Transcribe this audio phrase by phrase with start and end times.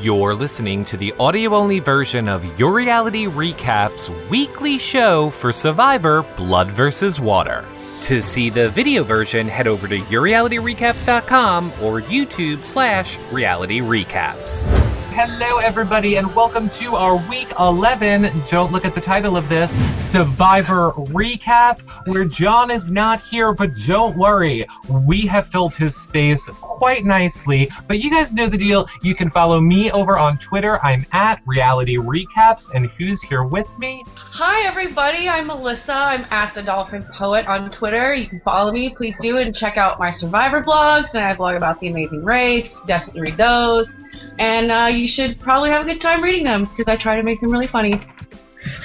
[0.00, 6.22] You're listening to the audio only version of Your Reality Recaps weekly show for Survivor
[6.36, 7.18] Blood vs.
[7.20, 7.64] Water.
[8.02, 14.87] To see the video version, head over to yourrealityrecaps.com or YouTube slash reality recaps.
[15.20, 18.30] Hello, everybody, and welcome to our week 11.
[18.48, 23.76] Don't look at the title of this Survivor Recap, where Jon is not here, but
[23.84, 24.64] don't worry,
[25.08, 27.68] we have filled his space quite nicely.
[27.88, 28.86] But you guys know the deal.
[29.02, 30.78] You can follow me over on Twitter.
[30.84, 34.04] I'm at Reality Recaps, and who's here with me?
[34.14, 35.28] Hi, everybody.
[35.28, 35.94] I'm Melissa.
[35.94, 38.14] I'm at the Dolphin Poet on Twitter.
[38.14, 41.12] You can follow me, please do, and check out my Survivor blogs.
[41.12, 42.72] And I blog about the Amazing Race.
[42.86, 43.88] Definitely read those
[44.38, 47.22] and uh, you should probably have a good time reading them because I try to
[47.22, 48.00] make them really funny.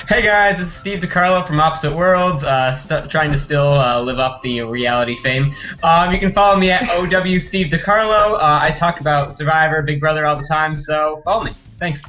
[0.07, 4.19] Hey guys, is Steve DiCarlo from Opposite Worlds, uh, st- trying to still uh, live
[4.19, 5.55] up the reality fame.
[5.81, 8.35] Um, you can follow me at OW Steve DiCarlo.
[8.35, 11.53] Uh, I talk about Survivor, Big Brother all the time, so follow me.
[11.79, 12.01] Thanks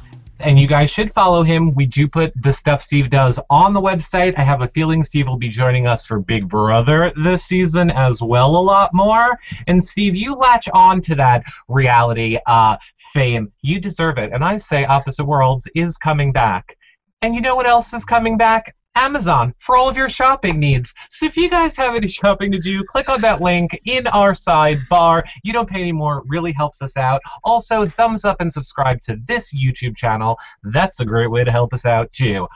[0.45, 1.73] and you guys should follow him.
[1.73, 4.35] We do put the stuff Steve does on the website.
[4.37, 8.21] I have a feeling Steve will be joining us for Big Brother this season as
[8.21, 9.39] well, a lot more.
[9.65, 13.51] And Steve, you latch on to that reality uh, fame.
[13.61, 14.31] You deserve it.
[14.31, 16.77] And I say Opposite Worlds is coming back.
[17.23, 18.74] And you know what else is coming back?
[18.95, 20.93] Amazon for all of your shopping needs.
[21.09, 24.33] So if you guys have any shopping to do, click on that link in our
[24.33, 25.23] sidebar.
[25.43, 27.21] You don't pay any more, really helps us out.
[27.43, 30.37] Also, thumbs up and subscribe to this YouTube channel.
[30.63, 32.47] That's a great way to help us out too.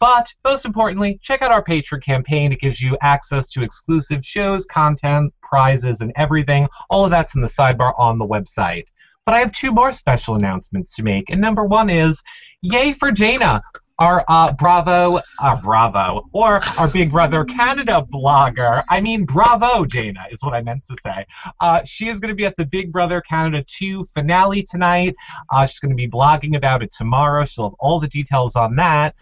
[0.00, 2.52] But most importantly, check out our Patreon campaign.
[2.52, 6.68] It gives you access to exclusive shows, content, prizes, and everything.
[6.90, 8.84] All of that's in the sidebar on the website.
[9.26, 11.28] But I have two more special announcements to make.
[11.28, 12.22] And number one is,
[12.62, 13.62] yay for Dana
[13.98, 18.84] our uh, Bravo, uh, Bravo, or our Big Brother Canada blogger.
[18.88, 21.26] I mean, Bravo, Dana, is what I meant to say.
[21.60, 25.16] Uh, she is going to be at the Big Brother Canada 2 finale tonight.
[25.50, 27.44] Uh, she's going to be blogging about it tomorrow.
[27.44, 29.14] She'll have all the details on that.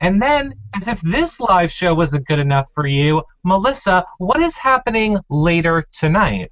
[0.00, 4.56] And then, as if this live show wasn't good enough for you, Melissa, what is
[4.56, 6.50] happening later tonight?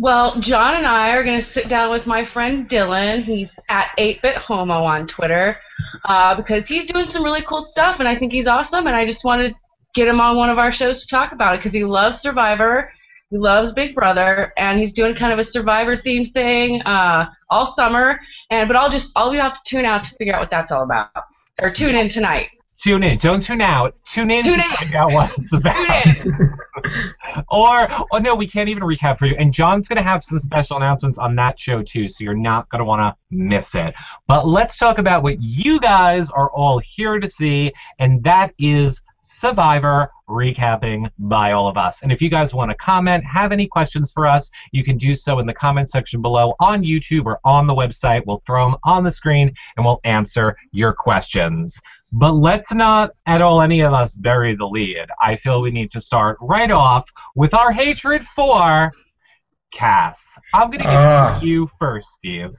[0.00, 3.24] Well, Jon and I are going to sit down with my friend Dylan.
[3.24, 5.56] He's at 8-Bit Homo on Twitter
[6.04, 8.86] uh, because he's doing some really cool stuff, and I think he's awesome.
[8.86, 9.54] And I just wanted to
[9.96, 12.92] get him on one of our shows to talk about it because he loves Survivor,
[13.30, 17.74] he loves Big Brother, and he's doing kind of a Survivor themed thing uh, all
[17.76, 18.20] summer.
[18.50, 20.70] And but I'll just I'll be have to tune out to figure out what that's
[20.70, 21.10] all about,
[21.60, 22.50] or tune in tonight.
[22.80, 23.18] Tune in.
[23.18, 23.96] Don't tune out.
[24.04, 24.76] Tune in tune to in.
[24.76, 25.74] find out what it's about.
[27.48, 29.36] or, oh no, we can't even recap for you.
[29.38, 33.00] And Jon's to have some special announcements on that show too, so you're not want
[33.00, 33.94] to miss it.
[34.26, 39.02] But let's talk about what you guys are all here to see, and that is
[39.20, 42.02] Survivor recapping by all of us.
[42.02, 45.14] And if you guys want to comment, have any questions for us, you can do
[45.14, 48.22] so in the comment section below on YouTube or on the website.
[48.26, 51.80] We'll throw them on the screen and we'll answer your questions.
[52.12, 55.06] But let's not at all any of us bury the lead.
[55.20, 58.92] I feel we need to start right off with our hatred for
[59.72, 60.38] Cass.
[60.54, 62.54] I'm going to give uh, you first, Steve.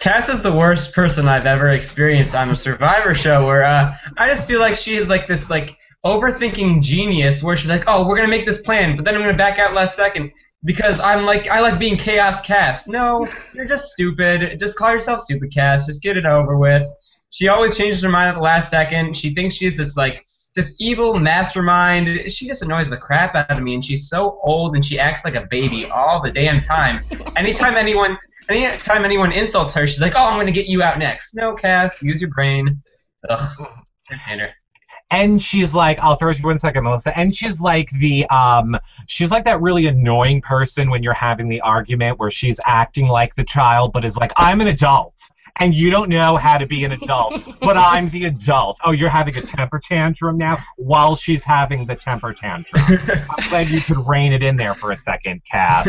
[0.00, 4.28] Cass is the worst person I've ever experienced on a Survivor show where uh, I
[4.28, 5.70] just feel like she is like this like
[6.04, 9.36] overthinking genius where she's like, oh, we're gonna make this plan, but then I'm gonna
[9.36, 10.32] back out last second
[10.64, 12.86] because I'm like I like being chaos Cass.
[12.86, 14.58] No, you're just stupid.
[14.60, 15.86] Just call yourself stupid Cass.
[15.86, 16.86] Just get it over with.
[17.30, 19.16] She always changes her mind at the last second.
[19.16, 22.30] She thinks she's this like this evil mastermind.
[22.30, 25.24] She just annoys the crap out of me, and she's so old and she acts
[25.24, 27.04] like a baby all the damn time.
[27.34, 28.18] Anytime anyone
[28.48, 32.02] Anytime anyone insults her, she's like, "Oh, I'm gonna get you out next." No, Cass,
[32.02, 32.82] use your brain.
[33.28, 33.68] Ugh,
[34.24, 34.52] can't
[35.10, 37.16] and she's like, I'll throw it to you one second, Melissa.
[37.16, 41.60] And she's like the um, she's like that really annoying person when you're having the
[41.60, 45.14] argument where she's acting like the child, but is like, I'm an adult
[45.58, 48.78] and you don't know how to be an adult, but I'm the adult.
[48.84, 52.82] Oh, you're having a temper tantrum now while she's having the temper tantrum.
[52.86, 55.88] I'm glad you could rein it in there for a second, Cass.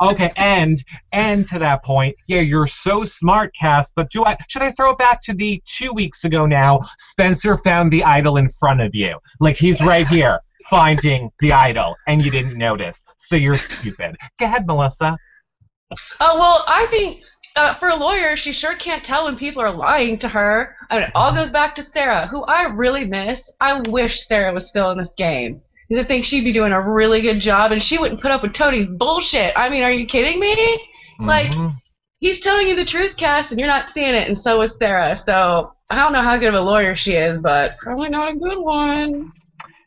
[0.00, 3.90] Okay, and and to that point, yeah, you're so smart, Cass.
[3.94, 6.80] But do I should I throw it back to the two weeks ago now?
[6.98, 11.96] Spencer found the idol in front of you, like he's right here finding the idol,
[12.06, 13.04] and you didn't notice.
[13.16, 14.16] So you're stupid.
[14.38, 15.16] Go ahead, Melissa.
[16.20, 17.22] Oh well, I think
[17.58, 20.76] uh, for a lawyer, she sure can't tell when people are lying to her.
[20.90, 23.40] And it all goes back to Sarah, who I really miss.
[23.60, 25.60] I wish Sarah was still in this game.
[25.88, 28.42] Because I think she'd be doing a really good job, and she wouldn't put up
[28.42, 29.54] with Tony's bullshit.
[29.56, 30.54] I mean, are you kidding me?
[31.18, 31.26] Mm-hmm.
[31.26, 31.72] Like,
[32.20, 35.18] he's telling you the truth, Cass, and you're not seeing it, and so is Sarah.
[35.24, 38.38] So I don't know how good of a lawyer she is, but probably not a
[38.38, 39.32] good one.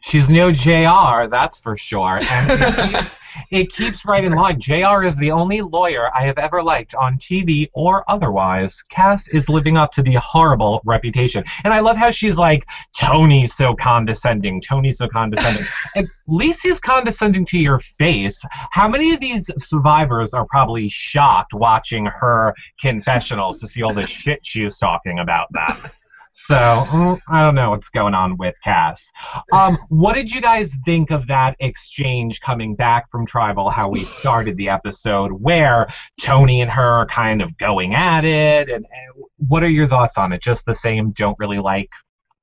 [0.04, 2.20] She's no JR, that's for sure.
[2.20, 3.20] And it keeps,
[3.52, 4.60] it keeps right in line.
[4.60, 8.82] JR is the only lawyer I have ever liked on TV or otherwise.
[8.82, 11.44] Cass is living up to the horrible reputation.
[11.64, 12.66] And I love how she's like,
[12.98, 14.60] Tony's so condescending.
[14.60, 15.66] Tony's so condescending.
[15.96, 18.44] At least he's condescending to your face.
[18.72, 24.06] How many of these survivors are probably shocked watching her confessionals to see all the
[24.06, 25.92] shit she is talking about them?
[26.34, 29.12] So mm, I don't know what's going on with Cass.
[29.52, 33.70] Um, what did you guys think of that exchange coming back from Tribal?
[33.70, 35.88] How we started the episode, where
[36.22, 40.18] Tony and her are kind of going at it, and, and what are your thoughts
[40.18, 40.42] on it?
[40.42, 41.12] Just the same.
[41.12, 41.90] Don't really like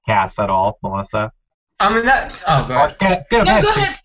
[0.06, 1.32] Cass at all, Melissa.
[1.80, 2.32] I mean that.
[2.46, 2.90] Oh, go ahead.
[2.94, 3.82] Okay, go, no, ahead, go Steve.
[3.82, 3.98] ahead,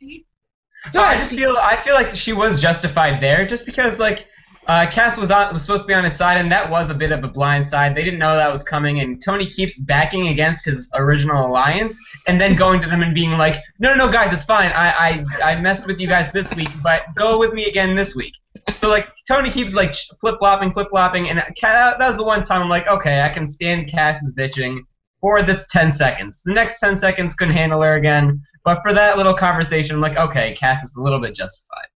[0.94, 4.28] Go No, I just feel I feel like she was justified there, just because like
[4.68, 6.94] uh, Cass was on was supposed to be on his side, and that was a
[6.94, 7.96] bit of a blind side.
[7.96, 12.40] They didn't know that was coming, and Tony keeps backing against his original alliance, and
[12.40, 14.72] then going to them and being like, "No, no, no, guys, it's fine.
[14.72, 18.16] I I I messed with you guys this week, but go with me again this
[18.16, 18.34] week."
[18.80, 22.44] So like Tony keeps like flip flopping, flip flopping, and Ca- that was the one
[22.44, 24.80] time I'm like, okay, I can stand Cass's bitching
[25.20, 26.42] for this 10 seconds.
[26.46, 30.18] The next 10 seconds couldn't handle her again, but for that little conversation, I'm like,
[30.18, 31.88] okay, Cass is a little bit justified.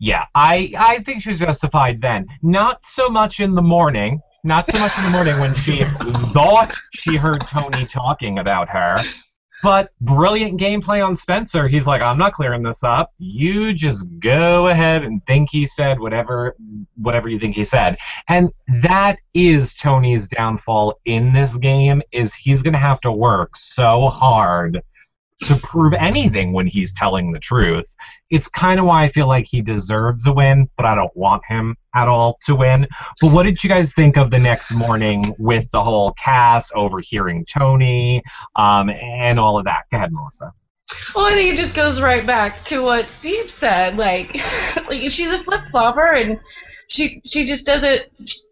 [0.00, 2.26] Yeah, I I think she was justified then.
[2.42, 4.20] Not so much in the morning.
[4.42, 5.84] Not so much in the morning when she
[6.32, 9.02] thought she heard Tony talking about her.
[9.62, 11.68] But brilliant gameplay on Spencer.
[11.68, 13.12] He's like, I'm not clearing this up.
[13.18, 16.56] You just go ahead and think he said whatever
[16.96, 17.98] whatever you think he said.
[18.26, 18.48] And
[18.80, 24.80] that is Tony's downfall in this game is he's gonna have to work so hard
[25.42, 27.94] to prove anything when he's telling the truth.
[28.30, 31.42] It's kind of why I feel like he deserves a win, but I don't want
[31.48, 32.86] him at all to win.
[33.20, 37.46] But what did you guys think of the next morning with the whole Cass overhearing
[37.46, 38.22] Tony
[38.56, 39.84] um, and all of that?
[39.90, 40.52] Go ahead, Melissa.
[41.14, 43.96] Well, I think it just goes right back to what Steve said.
[43.96, 44.34] Like,
[44.88, 46.38] like she's a flip flopper, and
[46.90, 48.02] she she just doesn't.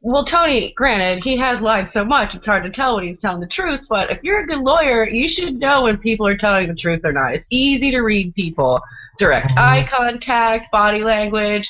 [0.00, 3.40] Well, Tony, granted, he has lied so much, it's hard to tell when he's telling
[3.40, 3.80] the truth.
[3.88, 7.00] But if you're a good lawyer, you should know when people are telling the truth
[7.04, 7.34] or not.
[7.34, 8.80] It's easy to read people.
[9.18, 9.58] Direct Mhm.
[9.58, 11.68] eye contact, body language,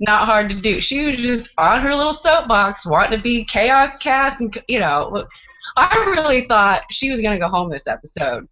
[0.00, 0.80] not hard to do.
[0.80, 5.26] She was just on her little soapbox, wanting to be chaos Cass, and you know.
[5.76, 8.46] I really thought she was gonna go home this episode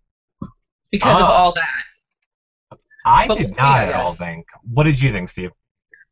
[0.91, 1.33] because of Oh.
[1.33, 2.79] all that.
[3.05, 4.47] I But- did not at all think.
[4.73, 5.51] What did you think, Steve?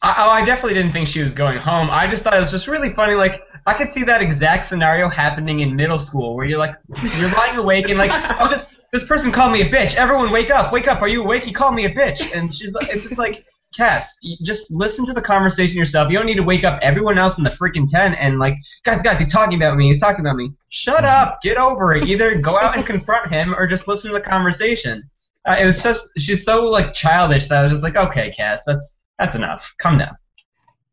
[0.06, 1.88] I, oh, I definitely didn't think she was going home.
[1.90, 3.14] I just thought it was just really funny.
[3.14, 7.30] Like, I could see that exact scenario happening in middle school, where you're like, you're
[7.30, 9.96] lying awake and like, oh, this this person called me a bitch.
[9.96, 11.02] Everyone, wake up, wake up.
[11.02, 11.42] Are you awake?
[11.42, 13.44] He called me a bitch, and she's like, it's just like,
[13.76, 16.08] Cass, just listen to the conversation yourself.
[16.08, 18.54] You don't need to wake up everyone else in the freaking tent and like,
[18.84, 19.88] guys, guys, he's talking about me.
[19.88, 20.52] He's talking about me.
[20.68, 21.40] Shut up.
[21.42, 22.08] Get over it.
[22.08, 25.02] Either go out and confront him or just listen to the conversation.
[25.46, 28.62] Uh, it was just she's so like childish that I was just like, okay, Cass,
[28.64, 29.64] that's that's enough.
[29.78, 30.16] Come down.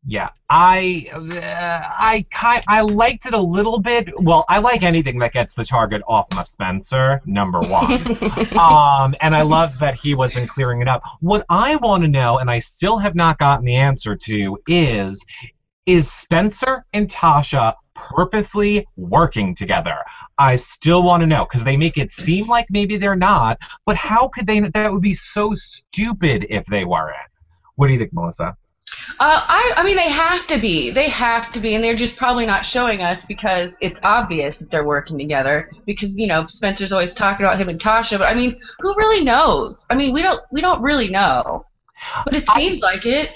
[0.06, 4.10] Yeah, I uh, I kind I liked it a little bit.
[4.18, 7.22] Well, I like anything that gets the target off my Spencer.
[7.24, 8.18] Number one.
[8.58, 11.02] um, and I loved that he wasn't clearing it up.
[11.20, 15.24] What I want to know, and I still have not gotten the answer to, is
[15.86, 19.96] is Spencer and Tasha purposely working together?
[20.36, 23.96] I still want to know because they make it seem like maybe they're not, but
[23.96, 24.60] how could they?
[24.60, 27.16] That would be so stupid if they weren't.
[27.76, 28.56] What do you think, Melissa?
[29.18, 30.92] Uh, I, I mean, they have to be.
[30.94, 34.70] They have to be, and they're just probably not showing us because it's obvious that
[34.70, 35.70] they're working together.
[35.86, 39.24] Because you know, Spencer's always talking about him and Tasha, but I mean, who really
[39.24, 39.76] knows?
[39.90, 41.64] I mean, we don't, we don't really know.
[42.24, 43.30] But it I- seems like it.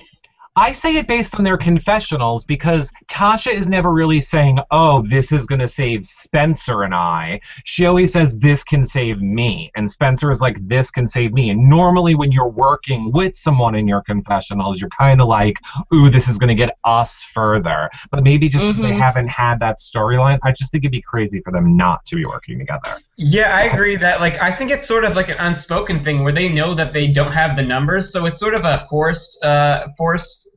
[0.59, 5.31] I say it based on their confessionals because Tasha is never really saying, oh, this
[5.31, 7.41] is going to save Spencer and I.
[7.63, 9.71] She always says, this can save me.
[9.77, 11.51] And Spencer is like, this can save me.
[11.51, 15.59] And normally, when you're working with someone in your confessionals, you're kind of like,
[15.95, 17.89] ooh, this is going to get us further.
[18.11, 19.01] But maybe just because they mm-hmm.
[19.01, 22.25] haven't had that storyline, I just think it'd be crazy for them not to be
[22.25, 22.99] working together.
[23.21, 26.33] Yeah, I agree that like I think it's sort of like an unspoken thing where
[26.33, 29.89] they know that they don't have the numbers, so it's sort of a forced uh
[29.99, 30.49] forced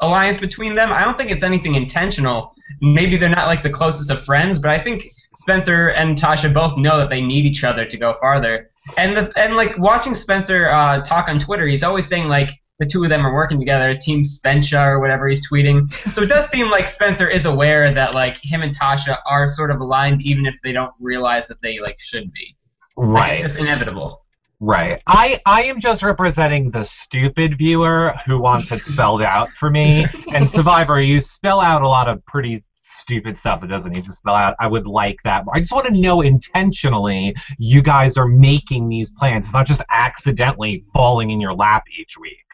[0.00, 0.90] alliance between them.
[0.90, 2.52] I don't think it's anything intentional.
[2.80, 5.04] Maybe they're not like the closest of friends, but I think
[5.34, 8.70] Spencer and Tasha both know that they need each other to go farther.
[8.96, 12.86] And the and like watching Spencer uh, talk on Twitter, he's always saying like the
[12.86, 15.90] two of them are working together, Team Spencer or whatever he's tweeting.
[16.12, 19.70] So it does seem like Spencer is aware that like him and Tasha are sort
[19.70, 22.56] of aligned, even if they don't realize that they like should be.
[22.96, 24.24] Like, it's just inevitable.
[24.58, 25.02] Right.
[25.06, 30.06] I, I am just representing the stupid viewer who wants it spelled out for me.
[30.32, 34.12] And Survivor, you spell out a lot of pretty stupid stuff that doesn't need to
[34.12, 34.54] spell out.
[34.58, 35.44] I would like that.
[35.52, 39.46] I just want to know intentionally you guys are making these plans.
[39.46, 42.45] It's not just accidentally falling in your lap each week.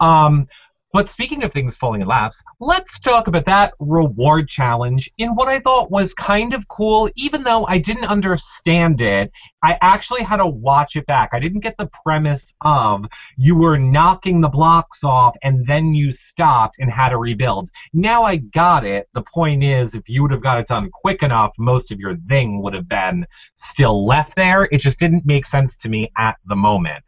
[0.00, 0.48] Um,
[0.94, 5.48] but speaking of things falling in laps, let's talk about that reward challenge in what
[5.48, 9.32] I thought was kind of cool, even though I didn't understand it.
[9.64, 11.30] I actually had to watch it back.
[11.32, 16.12] I didn't get the premise of you were knocking the blocks off and then you
[16.12, 17.70] stopped and had to rebuild.
[17.92, 19.08] Now I got it.
[19.14, 22.14] The point is, if you would have got it done quick enough, most of your
[22.28, 24.68] thing would have been still left there.
[24.70, 27.02] It just didn't make sense to me at the moment.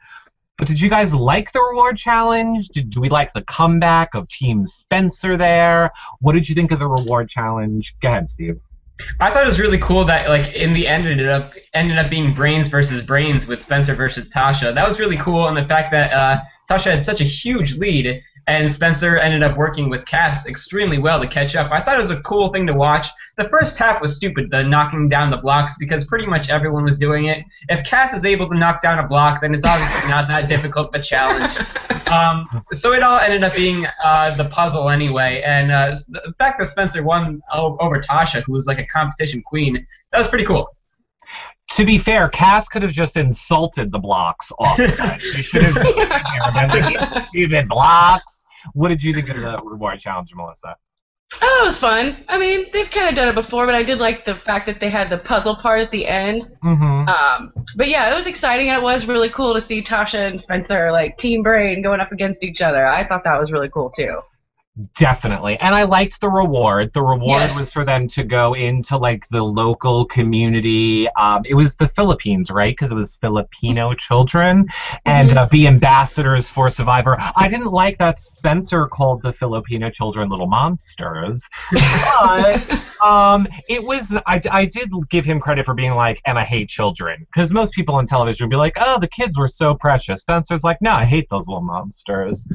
[0.59, 2.69] But did you guys like the reward challenge?
[2.69, 5.93] Did, do we like the comeback of Team Spencer there?
[6.21, 7.95] What did you think of the reward challenge?
[8.01, 8.59] Go ahead, Steve.
[9.21, 11.99] I thought it was really cool that like in the end it ended up ended
[11.99, 14.75] up being brains versus brains with Spencer versus Tasha.
[14.75, 18.23] That was really cool, and the fact that uh, Tasha had such a huge lead
[18.47, 21.73] and Spencer ended up working with Cass extremely well to catch up.
[21.73, 23.07] I thought it was a cool thing to watch.
[23.37, 26.97] The first half was stupid, the knocking down the blocks, because pretty much everyone was
[26.97, 27.45] doing it.
[27.69, 30.95] If Cass is able to knock down a block, then it's obviously not that difficult
[30.95, 31.57] of a challenge.
[32.07, 36.61] Um, so it all ended up being uh, the puzzle anyway, and uh, the fact
[36.61, 40.76] that Spencer won over Tasha, who was like a competition queen, that was pretty cool.
[41.73, 44.79] To be fair, Cass could have just insulted the blocks off.
[45.21, 47.27] she should have just been there.
[47.29, 48.45] Stupid blocks.
[48.73, 50.77] What did you think of the reward challenge, Melissa?
[51.43, 52.25] Oh, it was fun.
[52.29, 54.79] I mean, they've kind of done it before, but I did like the fact that
[54.81, 56.45] they had the puzzle part at the end.
[56.63, 57.09] Mm-hmm.
[57.09, 60.41] Um, but yeah, it was exciting, and it was really cool to see Tasha and
[60.41, 62.87] Spencer like Team Brain going up against each other.
[62.87, 64.21] I thought that was really cool too.
[64.99, 65.59] Definitely.
[65.59, 66.93] And I liked the reward.
[66.93, 67.55] The reward Yes.
[67.55, 71.09] was for them to go into like the local community.
[71.13, 72.73] Um, it was the Philippines, right?
[72.73, 74.67] Because it was Filipino children
[75.07, 75.37] and Mhm.
[75.39, 77.17] uh, be ambassadors for Survivor.
[77.37, 81.49] I didn't like that Spencer called the Filipino children little monsters.
[81.73, 82.63] But
[83.03, 86.69] um, it was, I, I did give him credit for being like, and I hate
[86.69, 87.27] children.
[87.33, 90.21] Because most people on television would be like, oh, the kids were so precious.
[90.21, 92.47] Spencer's like, no, I hate those little monsters.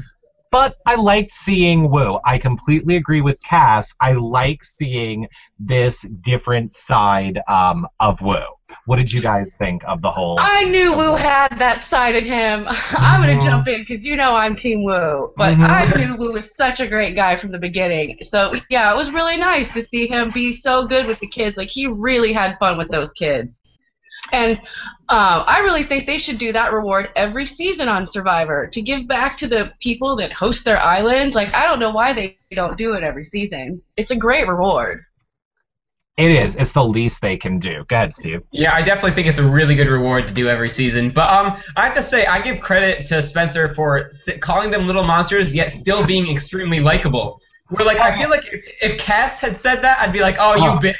[0.52, 2.20] But I liked seeing Woo.
[2.26, 3.94] I completely agree with Cass.
[4.00, 5.26] I like seeing
[5.58, 8.36] this different side um, of Woo.
[8.84, 10.38] What did you guys think of the whole?
[10.38, 12.66] I knew Woo had that side in him.
[12.68, 15.66] I'm gonna jump in because you know I'm Team Woo, but Mhm.
[15.66, 18.18] I knew Woo was such a great guy from the beginning.
[18.30, 21.56] So yeah, it was really nice to see him be so good with the kids.
[21.56, 23.58] Like he really had fun with those kids.
[24.32, 24.58] And
[25.08, 29.06] um, I really think they should do that reward every season on Survivor to give
[29.06, 31.34] back to the people that host their islands.
[31.34, 33.82] Like I don't know why they don't do it every season.
[33.96, 35.04] It's a great reward.
[36.18, 36.56] It is.
[36.56, 37.84] It's the least they can do.
[37.88, 38.42] Go ahead, Steve.
[38.52, 41.10] Yeah, I definitely think it's a really good reward to do every season.
[41.10, 44.10] But um, I have to say, I give credit to Spencer for
[44.40, 47.40] calling them little monsters, yet still being extremely likable.
[47.70, 50.52] Where like I feel like if, if Cass had said that, I'd be like, oh,
[50.52, 50.56] Oh.
[50.56, 50.96] you bitch.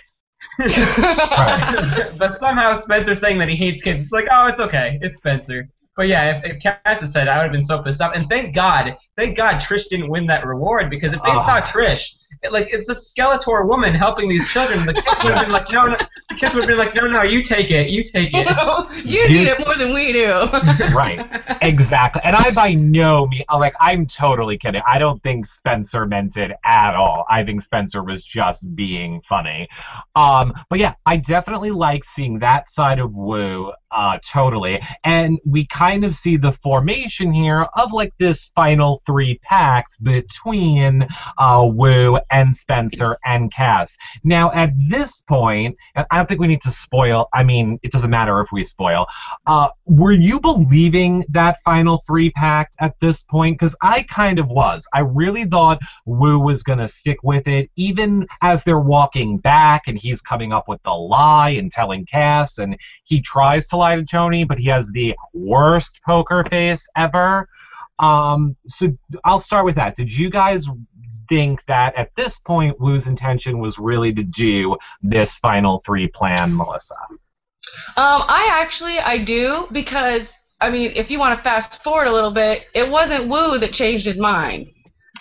[2.18, 5.68] but somehow Spencer saying that he hates kids, it's like, oh, it's okay, it's Spencer.
[5.96, 8.12] But yeah, if, if Cass had said, it, I would have been so pissed off.
[8.14, 11.44] And thank God, thank God Trish didn't win that reward because if they Oh.
[11.46, 15.42] saw Trish, it, like it's a Skeletor woman helping these children, the kids would have
[15.42, 15.96] been like, no, no,
[16.30, 18.48] the kids would have been like, no, no, you take it, you take it.
[19.04, 20.32] you need it more than we do.
[20.94, 21.20] Right.
[21.60, 22.22] Exactly.
[22.24, 24.82] And I by no means I'm like I'm totally kidding.
[24.86, 27.24] I don't think Spencer meant it at all.
[27.30, 29.68] I think Spencer was just being funny.
[30.16, 34.80] Um but yeah, I definitely like seeing that side of Woo uh totally.
[35.04, 41.06] And we kind of see the formation here of like this final three pact between
[41.38, 43.96] uh Woo and Spencer and Cass.
[44.24, 47.92] Now at this point, and I don't think we need to spoil I mean, it
[47.92, 49.06] doesn't matter if we spoil.
[49.46, 53.58] Uh, were you believing that final three pact at this point?
[53.58, 54.86] Because I kind of was.
[54.92, 59.82] I really thought Woo was going to stick with it, even as they're walking back
[59.86, 63.96] and he's coming up with the lie and telling Cass, and he tries to lie
[63.96, 67.48] to Tony, but he has the worst poker face ever.
[68.02, 68.88] Um, so
[69.24, 69.96] I'll start with that.
[69.96, 70.68] Did you guys
[71.28, 76.54] think that at this point Woo's intention was really to do this final three plan,
[76.54, 76.96] Melissa?
[77.96, 80.22] Um, I actually I do because
[80.60, 83.72] I mean, if you want to fast forward a little bit, it wasn't Woo that
[83.72, 84.68] changed his mind.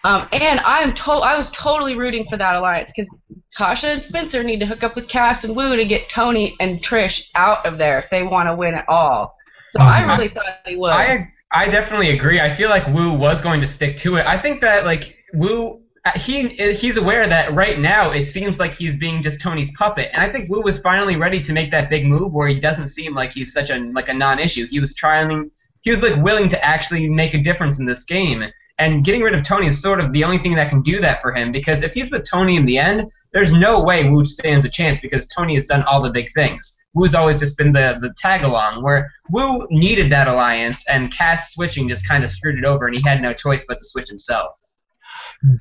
[0.03, 3.09] Um, and I'm to- I was totally rooting for that alliance because
[3.57, 6.83] Tasha and Spencer need to hook up with Cass and Woo to get Tony and
[6.83, 9.35] Trish out of there if they want to win at all.
[9.69, 10.17] So I Mhm.
[10.17, 10.91] really thought they would.
[10.91, 12.39] I I definitely agree.
[12.39, 14.25] I feel like Woo was going to stick to it.
[14.25, 18.73] I think that like Woo uh, he he's aware that right now it seems like
[18.73, 21.89] he's being just Tony's puppet, and I think Woo was finally ready to make that
[21.89, 24.65] big move where he doesn't seem like he's such a like a non-issue.
[24.67, 28.43] He was trying, he was like willing to actually make a difference in this game,
[28.79, 31.21] And getting rid of Tony is sort of the only thing that can do that
[31.21, 34.65] for him because if he's with Tony in the end, there's no way Woo stands
[34.65, 36.80] a chance because Tony has done all the big things.
[36.93, 41.53] Woo's always just been the, the tag along, where Woo needed that alliance, and Cass
[41.53, 44.09] switching just kind of screwed it over, and he had no choice but to switch
[44.09, 44.55] himself.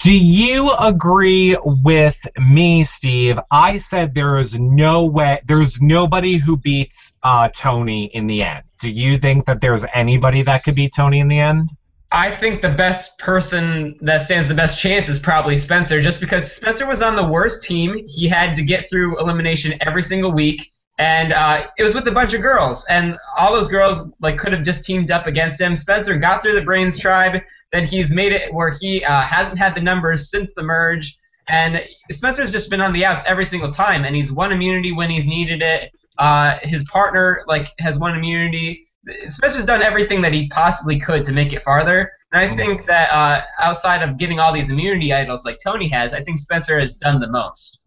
[0.03, 3.39] Do you agree with me, Steve?
[3.51, 8.65] I said there is no way, there's nobody who beats uh, Tony in the end.
[8.81, 11.71] Do you think that there's anybody that could beat Tony in the end?
[12.13, 16.53] I think the best person that stands the best chance is probably Spencer, just because
[16.53, 18.05] Spencer was on the worst team.
[18.05, 20.70] He had to get through elimination every single week,
[21.01, 24.53] and uh, it was with a bunch of girls, and all those girls like could
[24.53, 25.75] have just teamed up against him.
[25.75, 27.41] Spencer got through the Brains tribe,
[27.73, 31.17] then he's made it where he uh, hasn't had the numbers since the merge,
[31.49, 35.09] and Spencer's just been on the outs every single time, and he's won immunity when
[35.09, 35.91] he's needed it.
[36.19, 38.87] Uh, his partner like has won immunity
[39.29, 42.13] Spencer's done everything that he possibly could to make it farther.
[42.33, 42.57] And I mm-hmm.
[42.57, 46.39] think that uh, outside of getting all these immunity idols like Tony has, I think
[46.39, 47.80] Spencer has done the most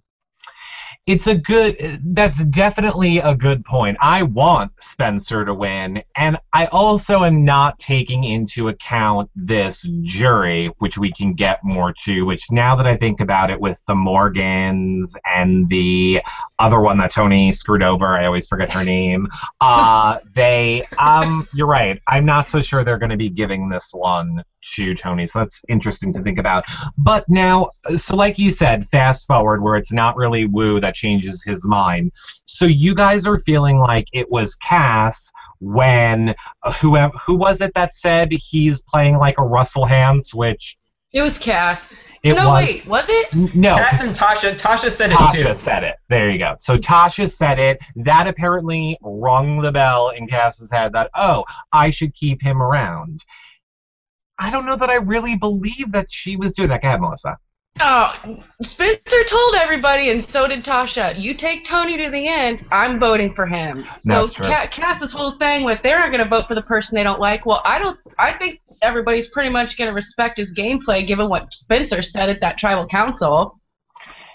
[1.06, 6.66] it's a good that's definitely a good point i want spencer to win and i
[6.68, 12.50] also am not taking into account this jury which we can get more to which
[12.52, 16.22] now that i think about it with the morgans and the
[16.58, 19.28] other one that tony screwed over i always forget her name
[19.60, 23.92] uh they um you're right i'm not so sure they're going to be giving this
[23.94, 25.26] one to Tony.
[25.28, 26.64] So that's interesting to think about.
[26.98, 31.44] But now, so like you said, fast forward where it's not really Woo that changes
[31.44, 32.12] his mind.
[32.46, 37.74] So you guys are feeling like it was Cass when uh, who who was it
[37.74, 40.78] that said he's playing like a Russell Hantz, which
[41.12, 41.80] it was Cass.
[42.24, 43.54] It no, was, wait, was it?
[43.54, 43.76] No.
[43.76, 44.58] Cass and Tasha.
[44.58, 45.48] Tasha said Tasha it too.
[45.50, 45.96] Tasha said it.
[46.08, 46.56] There you go.
[46.58, 47.80] So Tasha said it.
[47.98, 53.26] That apparently rung the bell in Cass's head that, oh, I should keep him around.
[54.40, 56.82] I don't know that I really believe that she was doing that.
[56.82, 57.38] Go ahead, Melissa.
[57.80, 58.14] Oh,
[58.62, 61.20] Spencer told everybody, and so did Tasha.
[61.20, 63.84] You take Tony to the end, I'm voting for him.
[64.02, 64.48] So true.
[64.48, 67.46] Cass's whole thing with they're not going to vote for the person they don't like.
[67.46, 67.98] Well, I don't.
[68.20, 72.42] I think everybody's pretty much going to respect his gameplay, given what Spencer said at
[72.42, 73.60] that tribal council.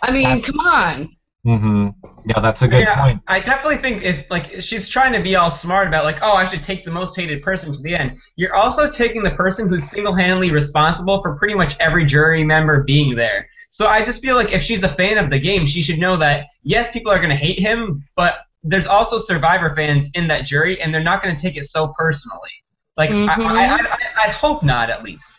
[0.03, 1.17] I mean, That's, come on.
[1.49, 2.29] Mm-hmm.
[2.29, 3.23] Yeah, that's a good yeah, point.
[3.27, 6.45] I definitely think it's like she's trying to be all smart about like, oh, I
[6.45, 8.19] should take the most hated person to the end.
[8.37, 13.17] You're also taking the person who's single-handedly responsible for pretty much every jury member being
[13.17, 13.49] there.
[13.71, 16.19] So I just feel like if she's a fan of the game, she should know
[16.19, 20.45] that yes, people are going to hate him, but there's also Survivor fans in that
[20.45, 22.51] jury, and they're not going to take it so personally.
[22.99, 23.41] Like mm-hmm.
[23.41, 25.33] I, I, I, I hope not, at least.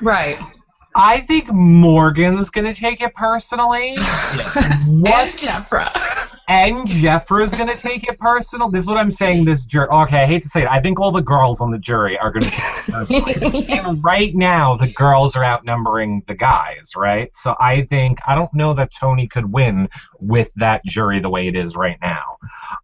[0.00, 0.38] Right.
[0.94, 3.96] I think Morgan's gonna take it personally.
[3.96, 5.26] what?
[5.26, 6.21] And Jefra.
[6.48, 8.68] And Jefra's gonna take it personal.
[8.68, 9.44] This is what I'm saying.
[9.44, 9.88] This jury.
[9.88, 10.68] Okay, I hate to say it.
[10.68, 13.66] I think all the girls on the jury are gonna take it personally.
[13.68, 17.34] and right now, the girls are outnumbering the guys, right?
[17.34, 21.46] So I think I don't know that Tony could win with that jury the way
[21.46, 22.36] it is right now.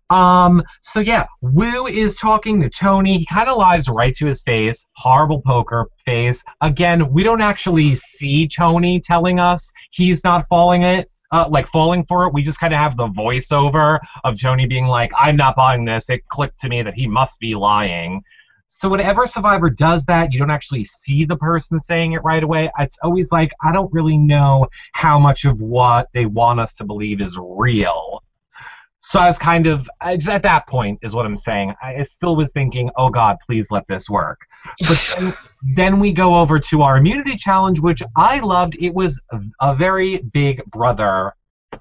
[0.08, 0.62] Um.
[0.82, 3.18] So yeah, Wu is talking to Tony.
[3.18, 4.86] He kind of lies right to his face.
[4.92, 6.44] Horrible poker face.
[6.60, 11.10] Again, we don't actually see Tony telling us he's not falling it.
[11.30, 14.86] Uh, like falling for it, we just kind of have the voiceover of Tony being
[14.86, 18.22] like, "I'm not buying this." It clicked to me that he must be lying.
[18.66, 22.70] So whenever Survivor does that, you don't actually see the person saying it right away.
[22.78, 26.84] It's always like I don't really know how much of what they want us to
[26.84, 28.22] believe is real.
[29.00, 31.74] So I was kind of at that point is what I'm saying.
[31.82, 34.40] I still was thinking, oh God, please let this work.
[34.80, 38.76] But then, then we go over to our immunity challenge, which I loved.
[38.80, 39.20] It was
[39.60, 41.34] a very big brother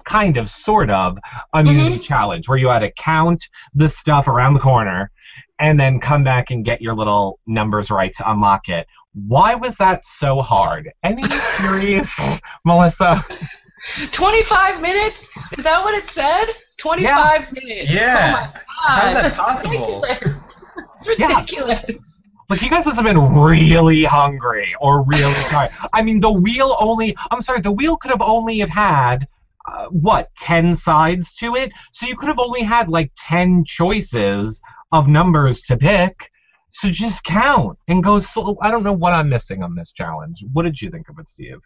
[0.04, 1.18] kind of sort of
[1.54, 2.00] immunity mm-hmm.
[2.00, 5.10] challenge where you had to count the stuff around the corner
[5.58, 8.86] and then come back and get your little numbers right to unlock it.
[9.14, 10.90] Why was that so hard?
[11.02, 11.22] Any
[11.56, 13.24] curious, Melissa?
[14.16, 15.16] 25 minutes?
[15.56, 16.48] Is that what it said?
[16.80, 17.46] 25 yeah.
[17.52, 17.90] minutes.
[17.90, 18.26] Yeah.
[18.26, 18.62] Oh my god.
[18.86, 20.04] How's that possible?
[20.04, 21.84] It's ridiculous.
[21.90, 21.96] Yeah.
[22.48, 25.70] Like you guys must have been really hungry or really tired.
[25.92, 27.16] I mean, the wheel only.
[27.30, 29.28] I'm sorry, the wheel could have only have had
[29.66, 34.62] uh, what ten sides to it, so you could have only had like ten choices
[34.92, 36.30] of numbers to pick.
[36.70, 38.56] So just count and go slow.
[38.62, 40.44] I don't know what I'm missing on this challenge.
[40.52, 41.60] What did you think of it, Steve?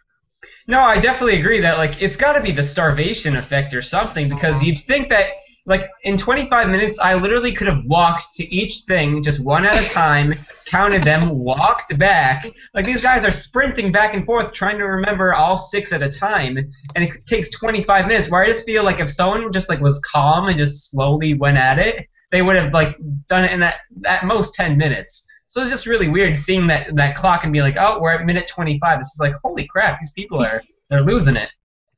[0.67, 4.27] No, I definitely agree that like it's got to be the starvation effect or something
[4.27, 5.27] because you'd think that
[5.65, 9.81] like in 25 minutes I literally could have walked to each thing just one at
[9.81, 12.51] a time, counted them, walked back.
[12.73, 16.09] Like these guys are sprinting back and forth trying to remember all six at a
[16.09, 19.79] time and it takes 25 minutes where I just feel like if someone just like
[19.81, 22.97] was calm and just slowly went at it, they would have like
[23.29, 23.75] done it in that
[24.07, 25.23] at most 10 minutes.
[25.45, 28.25] So it's just really weird seeing that that clock and be like, oh, we're at
[28.25, 28.99] minute 25.
[28.99, 31.51] This is like, holy crap, these people are they're losing it.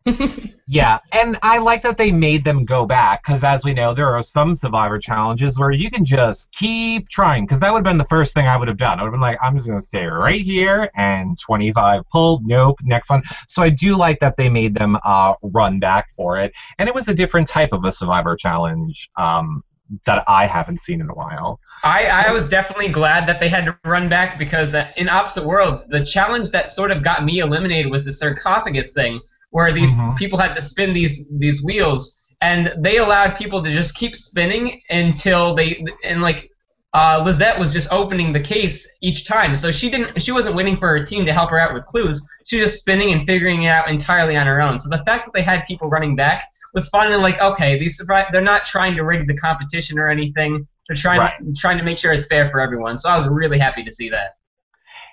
[0.68, 4.10] Yeah, and I like that they made them go back because, as we know, there
[4.10, 7.46] are some Survivor challenges where you can just keep trying.
[7.46, 9.00] Because that would have been the first thing I would have done.
[9.00, 12.48] I would have been like, I'm just going to stay right here and 25 pulled.
[12.48, 13.22] Nope, next one.
[13.48, 16.96] So I do like that they made them uh, run back for it, and it
[16.96, 19.10] was a different type of a Survivor challenge.
[19.18, 19.64] Um,
[20.06, 21.60] that I haven't seen in a while.
[21.84, 25.46] I, I was definitely glad that they had to run back because uh, in Opposite
[25.46, 29.22] Worlds, the challenge that sort of got me eliminated was the sarcophagus thing
[29.56, 30.18] where these Mhm.
[30.18, 32.02] people had to spin these these wheels,
[32.42, 36.50] and they allowed people to just keep spinning until they and like
[36.94, 40.76] uh, Lizette was just opening the case each time, so she didn't she wasn't waiting
[40.76, 42.18] for her team to help her out with clues.
[42.46, 44.78] She was just spinning and figuring it out entirely on her own.
[44.78, 47.96] So the fact that they had people running back was finally like, okay, these
[48.34, 50.68] they're not trying to rig the competition or anything.
[50.88, 51.34] They're trying Right.
[51.64, 52.98] trying to make sure it's fair for everyone.
[52.98, 54.36] So I was really happy to see that.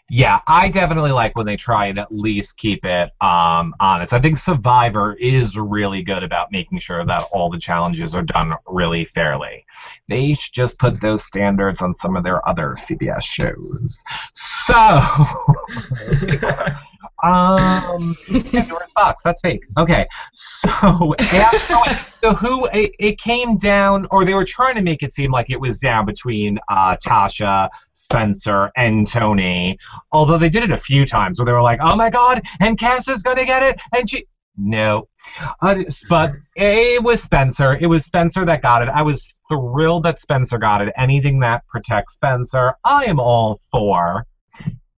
[0.09, 4.12] Yeah, I definitely like when they try and at least keep it um, honest.
[4.12, 8.53] I think Survivor is really good about making sure that all the challenges are done
[8.67, 9.65] really fairly.
[10.09, 14.03] They should just put those standards on some of their other CBS shows.
[14.35, 14.75] So,
[17.23, 18.17] um,
[19.25, 19.65] That's fake.
[19.79, 20.69] Okay, so
[21.19, 25.31] after, so who it, it came down, or they were trying to make it seem
[25.31, 29.79] like it was down between uh, Tasha, Spencer, and Tony.
[30.12, 32.79] Although they did it a few times where they were like, "Oh my God!" and
[32.79, 34.27] Cass is gonna get it, and she.
[34.59, 35.09] No,
[35.62, 37.75] uh, but it was Spencer.
[37.81, 38.88] It was Spencer that got it.
[38.88, 40.93] I was thrilled that Spencer got it.
[40.97, 44.27] Anything that protects Spencer, I am all for.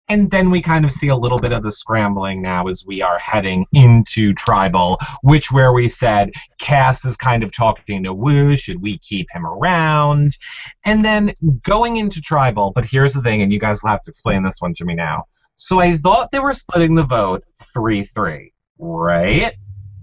[0.09, 3.01] And then we kind of see a little bit of the scrambling now as we
[3.01, 8.55] are heading into Tribal, which where we said Cass is kind of talking to Woo,
[8.57, 10.37] should we keep him around?
[10.85, 14.11] And then going into Tribal, but here's the thing, and you guys will have to
[14.11, 15.25] explain this one to me now.
[15.57, 19.55] So I thought they were splitting the vote 3 3, right?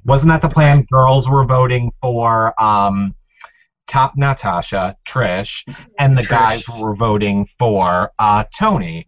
[0.06, 0.88] Wasn't that the plan?
[0.92, 3.14] Girls were voting for um,
[3.88, 5.64] top Natasha, Trish,
[6.00, 6.30] and the Trish.
[6.30, 9.06] guys were voting for uh, Tony.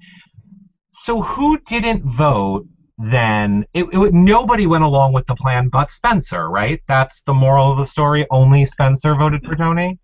[0.94, 3.66] So who didn't vote then?
[3.74, 6.82] It, it, nobody went along with the plan but Spencer, right?
[6.88, 8.26] That's the moral of the story.
[8.30, 10.00] Only Spencer voted for Tony?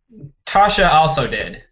[0.46, 1.64] Tasha also did.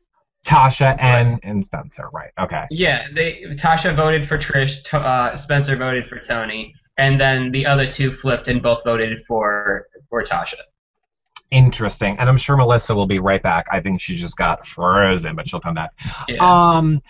[0.46, 2.32] Tasha and, and Spencer, right.
[2.40, 2.64] Okay.
[2.70, 7.66] Yeah, they Tasha voted for Trish, to, uh, Spencer voted for Tony, and then the
[7.66, 10.56] other two flipped and both voted for for Tasha.
[11.52, 12.18] Interesting.
[12.18, 13.68] And I'm sure Melissa will be right back.
[13.72, 15.92] I think she just got frozen, but she'll come back.
[16.30, 16.38] Yeah.
[16.40, 17.02] Um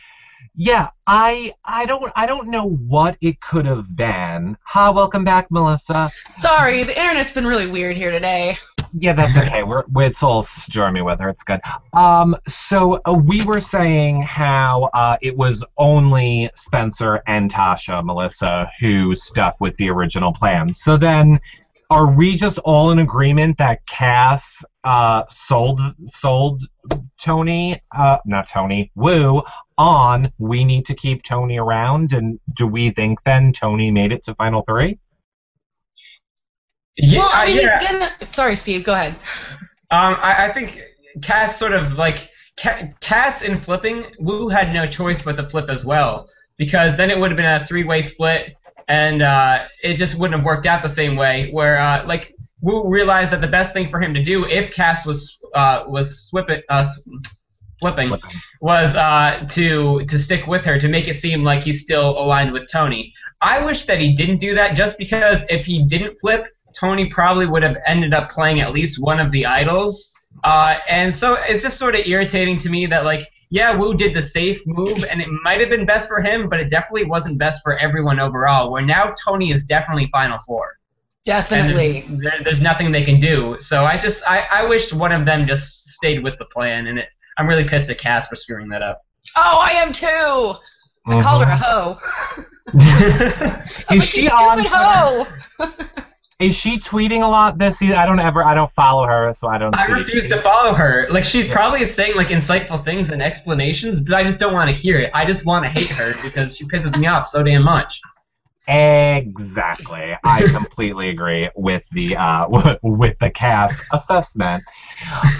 [0.56, 4.58] yeah, I I don't I don't know what it could have been.
[4.64, 6.12] Hi, welcome back, Melissa.
[6.42, 8.58] Sorry, the internet's been really weird here today.
[8.94, 9.64] Yeah, that's okay.
[9.64, 11.30] We're, we're it's all stormy weather.
[11.30, 11.62] It's good.
[11.94, 18.72] Um, so uh, we were saying how uh, it was only Spencer and Tasha, Melissa,
[18.80, 20.74] who stuck with the original plan.
[20.74, 21.40] So then,
[21.90, 26.64] are we just all in agreement that Cass uh, sold sold
[27.20, 29.44] Tony, uh, not Tony, Woo,
[29.78, 32.14] on we need to keep Tony around?
[32.14, 35.00] And do we think then Tony made it to Final Three?
[36.98, 37.80] yeah, well, I mean, yeah.
[37.80, 38.34] he's gonna.
[38.34, 38.86] Sorry, Steve.
[38.86, 39.14] Go ahead.
[39.90, 40.80] Um, I, I think
[41.24, 45.86] Cass sort of like Cass in flipping, Woo had no choice but to flip as
[45.86, 48.56] well because then it would have been a three-way split,
[48.88, 51.50] and uh, it just wouldn't have worked out the same way.
[51.52, 55.06] Where uh, like Woo realized that the best thing for him to do if Cass
[55.06, 56.86] was uh, was swip uh,
[57.80, 58.18] flipping
[58.62, 62.54] was uh, to to stick with her to make it seem like he's still aligned
[62.54, 63.14] with Tony.
[63.42, 66.48] I wish that he didn't do that just because if he didn't flip,
[66.80, 70.14] Tony probably would have ended up playing at least one of the idols.
[70.44, 74.14] Uh, and so it's just sort of irritating to me that like yeah, Woo did
[74.14, 77.38] the safe move and it might have been best for him, but it definitely wasn't
[77.38, 78.72] best for everyone overall.
[78.72, 80.78] Where now Tony is definitely final four.
[81.28, 82.06] And Definitely.
[82.08, 83.58] there's, there, there's nothing they can do.
[83.60, 87.00] So I just I, I wish one of them just stayed with the plan, and
[87.00, 89.06] it, I'm really pissed at Cass for screwing that up.
[89.36, 90.58] Oh, I am too.
[91.06, 92.00] I called her a mm-hmm.
[93.90, 93.96] hoe.
[93.96, 95.26] Is she "You on stupid hoe.
[96.40, 97.96] Is she tweeting a lot this season?
[97.96, 99.94] I don't ever, I don't follow her, so I don't I see.
[99.94, 101.08] refuse to follow her.
[101.10, 104.70] Like she probably is saying like insightful things and explanations, but I just don't want
[104.70, 105.10] to hear it.
[105.16, 108.00] I just want to hate her because she pisses me off so damn much.
[108.68, 112.48] Exactly, I completely agree with the uh,
[112.84, 114.64] with the cast assessment.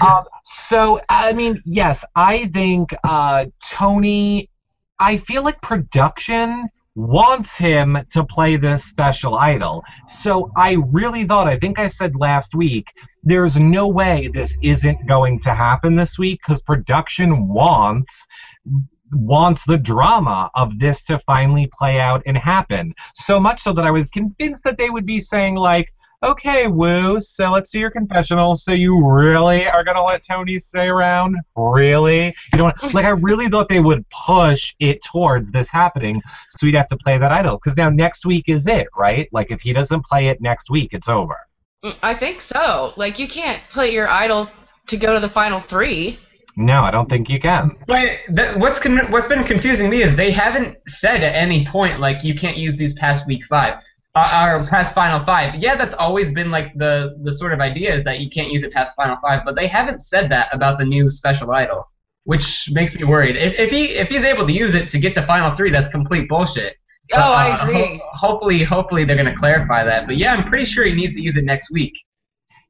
[0.00, 4.50] Um, so, I mean, yes, I think uh, Tony.
[4.98, 9.84] I feel like production wants him to play this special idol.
[10.06, 15.06] So I really thought, I think I said last week, there's no way this isn't
[15.06, 18.26] going to happen this week because production wants
[19.10, 22.92] wants the drama of this to finally play out and happen.
[23.14, 27.20] So much so that I was convinced that they would be saying, like, okay, Woo,
[27.20, 28.56] so let's do your confessional.
[28.56, 31.36] So you really are gonna let Tony stay around?
[31.56, 32.34] Really?
[32.52, 36.74] You know, like I really thought they would push it towards this happening, so we'd
[36.74, 37.56] have to play that idol.
[37.56, 39.28] Because now next week is it, right?
[39.32, 41.36] Like if he doesn't play it next week, it's over.
[41.84, 42.92] Mm, I think so.
[42.96, 44.48] Like you can't play your idol
[44.88, 46.18] to go to the final three.
[46.56, 47.76] No, I don't think you can.
[47.86, 52.00] But that, what's con- what's been confusing me is they haven't said at any point
[52.00, 53.80] like you can't use these past week five
[54.18, 55.54] or past final five.
[55.56, 58.62] Yeah, that's always been like the the sort of idea is that you can't use
[58.62, 61.84] it past final five, but they haven't said that about the new special idol,
[62.24, 63.36] which makes me worried.
[63.36, 65.88] If, if he if he's able to use it to get to final three, that's
[65.88, 66.74] complete bullshit.
[67.12, 67.98] Oh, But, I uh, agree.
[67.98, 70.06] ho- hopefully, hopefully they're gonna clarify that.
[70.06, 71.94] But yeah, I'm pretty sure he needs to use it next week.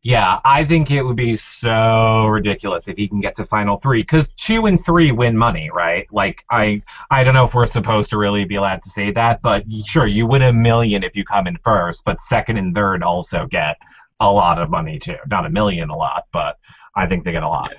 [0.09, 4.01] Yeah, I think it would be so ridiculous if he can get to final three,
[4.01, 6.07] because two and three win money, right?
[6.11, 9.42] Like I, I don't know if we're supposed to really be allowed to say that,
[9.42, 13.03] but sure, you win a million if you come in first, but second and third
[13.03, 13.77] also get
[14.18, 15.18] a lot of money too.
[15.27, 16.57] Not a million, a lot, but
[16.96, 17.70] I think they get a lot.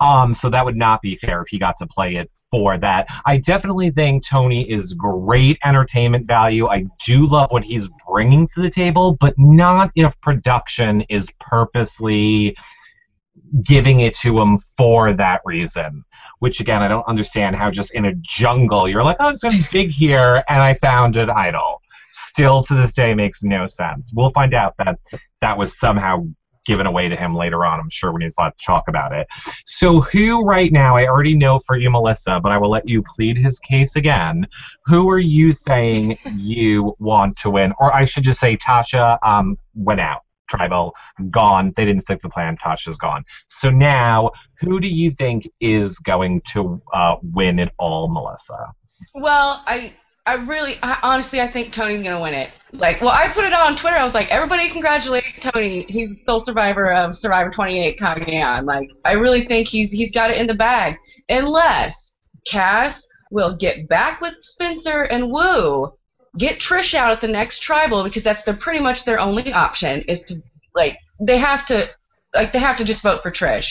[0.00, 3.08] Um, so that would not be fair if he got to play it for that.
[3.26, 6.68] I definitely think Tony is great entertainment value.
[6.68, 12.56] I do love what he's bringing to the table, but not if production is purposely
[13.62, 16.04] giving it to him for that reason.
[16.38, 19.42] Which again, I don't understand how just in a jungle you're like, oh, I'm just
[19.42, 21.82] gonna dig here and I found an idol.
[22.10, 24.12] Still to this day makes no sense.
[24.14, 24.98] We'll find out that
[25.40, 26.26] that was somehow
[26.68, 27.80] given away to him later on.
[27.80, 29.26] I'm sure when he's allowed to talk about it.
[29.64, 33.02] So who right now, I already know for you, Melissa, but I will let you
[33.02, 34.46] plead his case again.
[34.84, 37.72] Who are you saying you want to win?
[37.80, 40.20] Or I should just say Tasha um, went out.
[40.48, 40.94] Tribal
[41.30, 41.72] gone.
[41.76, 42.56] They didn't stick to the plan.
[42.56, 43.24] Tasha's gone.
[43.48, 48.72] So now, who do you think is going to uh, win it all, Melissa?
[49.14, 49.94] Well, I
[50.28, 52.50] I really I, honestly I think Tony's gonna win it.
[52.72, 53.96] Like, well, I put it out on Twitter.
[53.96, 55.86] I was like, everybody congratulate Tony.
[55.88, 58.66] He's the sole survivor of Survivor 28 coming on.
[58.66, 60.96] Like, I really think he's he's got it in the bag.
[61.30, 61.94] Unless
[62.50, 65.92] Cass will get back with Spencer and Woo,
[66.38, 70.02] get Trish out at the next tribal because that's the pretty much their only option
[70.06, 70.36] is to
[70.74, 71.86] like they have to
[72.34, 73.66] like they have to just vote for Trish.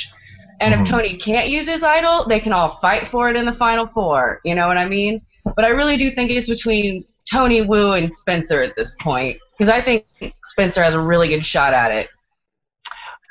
[0.60, 0.82] And Mhm.
[0.82, 3.86] if Tony can't use his idol, they can all fight for it in the final
[3.94, 4.42] four.
[4.44, 5.22] You know what I mean?
[5.56, 9.72] But I really do think it's between Tony Woo and Spencer at this point because
[9.72, 10.06] I think
[10.46, 12.10] Spencer has a really good shot at it.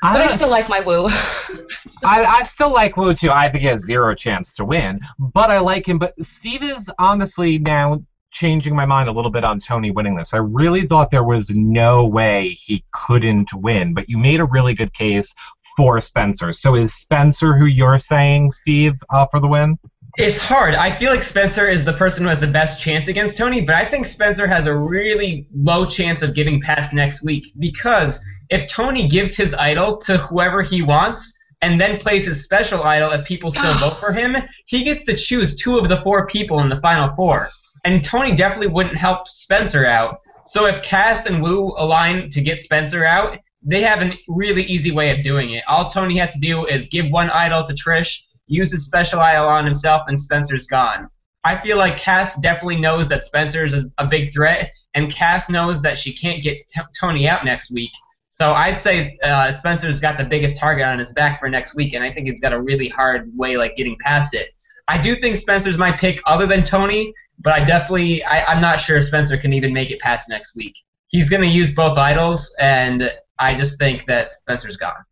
[0.01, 1.07] But I still like my Woo.
[2.03, 3.31] I, I still like Woo too.
[3.31, 5.97] I think he has zero chance to win, but I like him.
[5.97, 10.33] But Steve is honestly now changing my mind a little bit on Tony winning this.
[10.33, 14.75] I really thought there was no way he couldn't win, but you made a really
[14.75, 15.33] good case
[15.75, 16.53] for Spencer.
[16.53, 19.79] So is Spencer who you're saying, Steve, uh, for the win?
[20.17, 20.73] It's hard.
[20.73, 23.75] I feel like Spencer is the person who has the best chance against Tony, but
[23.75, 28.67] I think Spencer has a really low chance of getting past next week because if
[28.67, 33.27] Tony gives his idol to whoever he wants and then plays his special idol if
[33.27, 33.79] people still ah.
[33.79, 37.15] vote for him, he gets to choose two of the four people in the final
[37.15, 37.51] four.
[37.85, 40.21] And Tony definitely wouldn't help Spencer out.
[40.47, 44.91] So if Cass and Woo align to get Spencer out, they have a really easy
[44.91, 45.63] way of doing it.
[45.67, 49.47] All Tony has to do is give one idol to Trish, use his special idol
[49.47, 51.09] on himself, and Spencer's gone.
[51.43, 55.81] I feel like Cass definitely knows that Spencer's is a big threat, and Cass knows
[55.81, 57.91] that she can't get t- Tony out next week.
[58.29, 61.93] So I'd say uh, Spencer's got the biggest target on his back for next week,
[61.93, 64.49] and I think he's got a really hard way like getting past it.
[64.87, 68.79] I do think Spencer's my pick other than Tony, but I definitely I, I'm not
[68.79, 70.75] sure Spencer can even make it past next week.
[71.07, 75.03] He's gonna use both idols, and I just think that Spencer's gone.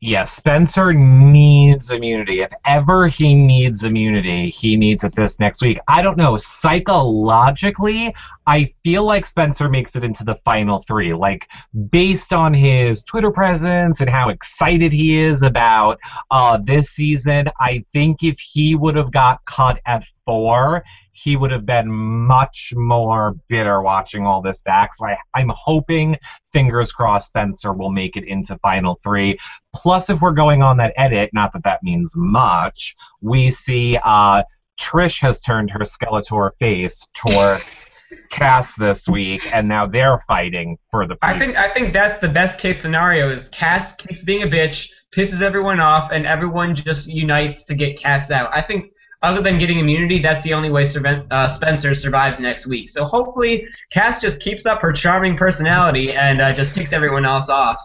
[0.00, 2.40] Yeah, Spencer needs immunity.
[2.40, 5.78] If ever he needs immunity, he needs it this next week.
[5.88, 6.36] I don't know.
[6.36, 8.14] Psychologically,
[8.46, 11.14] I feel like Spencer makes it into the final three.
[11.14, 11.48] Like,
[11.90, 15.98] based on his Twitter presence and how excited he is about
[16.30, 20.84] uh, this season, I think if he would have got cut at four,
[21.22, 24.92] he would have been much more bitter watching all this back.
[24.92, 26.16] So I, I'm hoping,
[26.52, 29.38] fingers crossed, Spencer will make it into final three.
[29.74, 34.42] Plus, if we're going on that edit, not that that means much, we see uh,
[34.80, 37.88] Trish has turned her Skeletor face towards
[38.30, 41.16] Cass this week, and now they're fighting for the.
[41.22, 44.88] I think I think that's the best case scenario is Cass keeps being a bitch,
[45.14, 48.50] pisses everyone off, and everyone just unites to get Cass out.
[48.52, 50.84] I think other than getting immunity, that's the only way
[51.30, 52.90] uh, Spencer survives next week.
[52.90, 57.48] So hopefully Cass just keeps up her charming personality and uh, just ticks everyone else
[57.48, 57.78] off.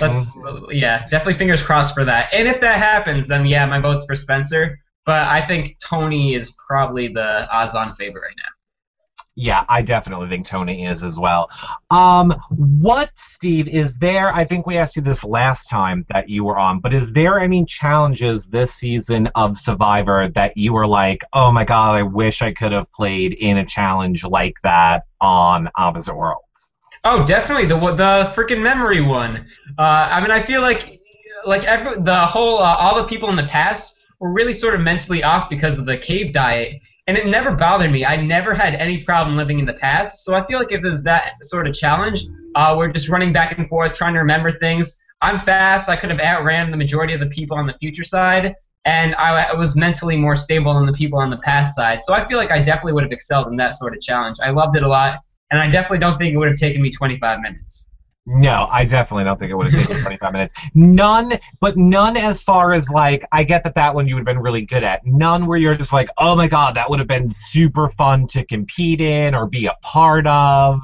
[0.00, 0.36] Let's
[0.70, 2.28] yeah, definitely fingers crossed for that.
[2.32, 4.78] And if that happens, then yeah, my vote's for Spencer.
[5.06, 8.57] but I think Tony is probably the odds-on favorite right now.
[9.40, 11.48] Yeah, I definitely think Tony is as well.
[11.92, 14.34] Um, what, Steve, is there?
[14.34, 17.38] I think we asked you this last time that you were on, but is there
[17.38, 22.42] any challenges this season of Survivor that you were like, oh my god, I wish
[22.42, 26.74] I could have played in a challenge like that on Opposite Worlds?
[27.04, 29.46] Oh, definitely the the freaking memory one.
[29.78, 31.00] Uh, I mean, I feel like
[31.46, 34.80] like every, the whole uh, all the people in the past were really sort of
[34.80, 38.04] mentally off because of the cave diet, and it never bothered me.
[38.04, 41.02] I never had any problem living in the past, so I feel like if there's
[41.04, 45.00] that sort of challenge, uh, we're just running back and forth trying to remember things.
[45.22, 45.88] I'm fast.
[45.88, 49.42] I could have outran the majority of the people on the future side, and I,
[49.42, 52.04] I was mentally more stable than the people on the past side.
[52.04, 54.36] So I feel like I definitely would have excelled in that sort of challenge.
[54.42, 56.90] I loved it a lot, and I definitely don't think it would have taken me
[56.90, 57.87] 25 minutes.
[58.30, 60.52] No, I definitely don't think it would have taken 25 minutes.
[60.74, 64.26] None, but none as far as like, I get that that one you would have
[64.26, 65.06] been really good at.
[65.06, 68.44] None where you're just like, oh my god, that would have been super fun to
[68.44, 70.82] compete in or be a part of.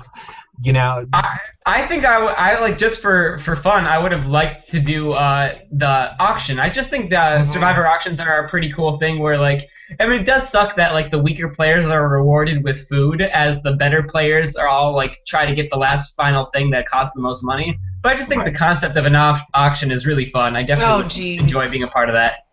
[0.63, 4.13] You know, I, I think I, w- I like just for for fun I would
[4.13, 5.87] have liked to do uh, the
[6.23, 6.61] auction.
[6.61, 7.45] I just think the Mhm.
[7.47, 9.61] survivor auctions are a pretty cool thing where like
[9.99, 13.61] I mean it does suck that like the weaker players are rewarded with food as
[13.63, 17.15] the better players are all like try to get the last final thing that costs
[17.15, 17.77] the most money.
[18.03, 18.53] But I just think Right.
[18.53, 20.55] the concept of an au- auction is really fun.
[20.57, 22.45] I definitely Oh, enjoy being a part of that.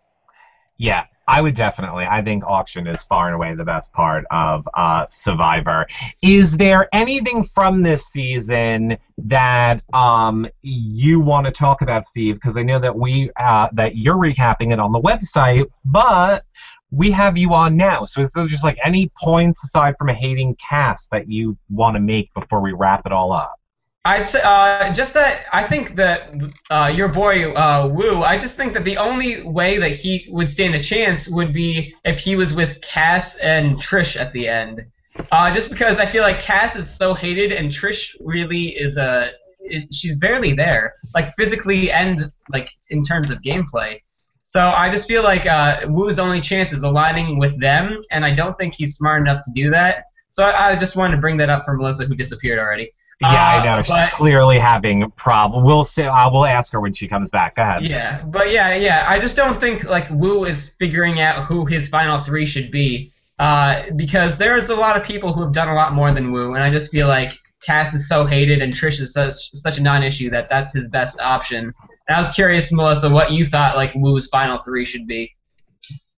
[0.76, 2.04] yeah, I would definitely.
[2.04, 5.86] I think auction is far and away the best part of uh, Survivor.
[6.20, 12.34] Is there anything from this season that um, you want to talk about, Steve?
[12.34, 16.44] Because I know that we uh, that you're recapping it on the website, but
[16.90, 18.04] we have you on now.
[18.04, 21.94] So is there just like any points aside from a hating Cass that you want
[21.96, 23.58] to make before we wrap it all up?
[24.04, 26.32] I'd say uh, just that I think that
[26.70, 28.22] uh, your boy uh, Woo.
[28.22, 31.94] I just think that the only way that he would stand a chance would be
[32.04, 34.84] if he was with Cass and Trish at the end.
[35.30, 39.30] Uh, just because I feel like Cass is so hated and Trish really is a
[39.64, 42.18] is, she's barely there, like physically and
[42.50, 44.00] like in terms of gameplay.
[44.42, 48.34] So I just feel like uh, Woo's only chance is aligning with them, and I
[48.34, 50.04] don't think he's smart enough to do that.
[50.28, 52.90] So I, I just wanted to bring that up for Melissa, who disappeared already.
[53.22, 55.64] Yeah, I Uh, know she's but- clearly having problem.
[55.64, 57.56] We'll say uh, we'll ask her when she comes back.
[57.56, 57.84] Go ahead.
[57.84, 59.04] Yeah, but yeah, yeah.
[59.08, 63.12] I just don't think like Woo is figuring out who his final three should be,
[63.38, 66.54] uh, because there's a lot of people who have done a lot more than Woo,
[66.54, 67.30] and I just feel like
[67.64, 71.20] Cass is so hated and Trish is such such a non-issue that that's his best
[71.20, 71.72] option.
[72.08, 75.30] And I was curious, Melissa, what you thought like Woo's final three should be.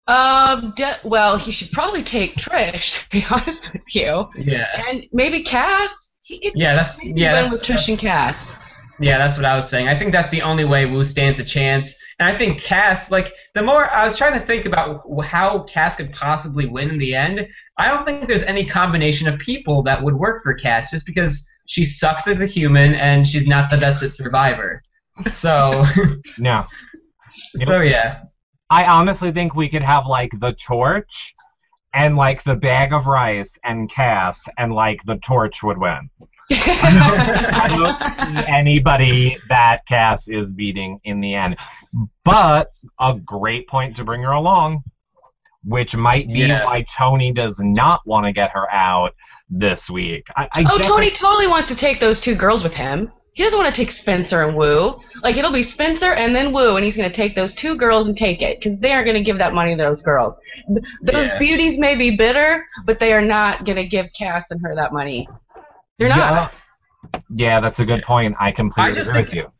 [0.08, 5.06] Um, de- well, he should probably take Trish, to be honest with you, Yeah, and
[5.14, 5.90] maybe Cass.
[6.24, 8.36] He could yeah, that's yeah, that's, with Trish and Cass.
[9.00, 9.88] Yeah, that's what I was saying.
[9.88, 11.96] I think that's the only way Woo stands a chance.
[12.20, 15.96] And I think Cass, like, the more I was trying to think about how Cass
[15.96, 17.46] could possibly win in the end,
[17.78, 21.46] I don't think there's any combination of people that would work for Cass just because
[21.66, 24.82] she sucks as a human and she's not the best at Survivor.
[25.32, 25.84] So,
[26.38, 26.66] No.
[27.66, 28.24] so yeah.
[28.70, 31.34] I honestly think we could have like the torch
[31.94, 36.10] and like the bag of rice and Cass and like the torch would win.
[36.52, 41.58] I don't see anybody that Cass is beating in the end.
[42.26, 44.84] But a great point to bring her along,
[45.64, 46.66] which might be Yeah.
[46.66, 49.16] why Tony does not want to get her out
[49.50, 50.26] this week.
[50.36, 53.12] I, I oh, Tony totally wants to take those two girls with him.
[53.36, 54.96] He doesn't want to take Spencer and Woo.
[55.24, 58.08] Like it'll be Spencer and then Woo, and he's going to take those two girls
[58.08, 60.36] and take it because they aren't going to give that money to those girls.
[60.68, 61.40] Th- Those Yeah.
[61.40, 64.94] beauties may be bitter, but they are not going to give Cass and her that
[64.94, 65.28] money.
[65.98, 66.54] They're not.
[67.10, 68.36] Yeah, yeah, that's a good point.
[68.40, 69.52] I completely I agree think- with you.